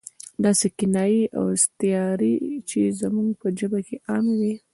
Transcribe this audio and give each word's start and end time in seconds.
داسې 0.45 0.67
کنایې 0.77 1.23
او 1.37 1.43
استعارې 1.55 2.33
چې 2.69 2.79
زموږ 3.01 3.29
په 3.41 3.47
ژبه 3.57 3.79
کې 3.87 3.95
عامې 4.09 4.33
وي. 4.39 4.53